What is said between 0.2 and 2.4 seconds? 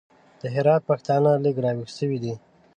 د هرات پښتانه لږ راوېښ سوي دي.